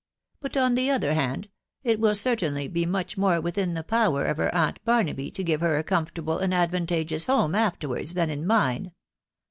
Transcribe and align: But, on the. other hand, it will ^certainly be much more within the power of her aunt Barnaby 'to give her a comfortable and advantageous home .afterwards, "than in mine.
But, 0.39 0.57
on 0.57 0.73
the. 0.73 0.89
other 0.89 1.13
hand, 1.13 1.47
it 1.83 1.99
will 1.99 2.13
^certainly 2.15 2.73
be 2.73 2.87
much 2.87 3.19
more 3.19 3.39
within 3.39 3.75
the 3.75 3.83
power 3.83 4.25
of 4.25 4.37
her 4.37 4.51
aunt 4.51 4.83
Barnaby 4.83 5.29
'to 5.29 5.43
give 5.43 5.61
her 5.61 5.77
a 5.77 5.83
comfortable 5.83 6.39
and 6.39 6.55
advantageous 6.55 7.25
home 7.25 7.53
.afterwards, 7.53 8.15
"than 8.15 8.31
in 8.31 8.47
mine. 8.47 8.93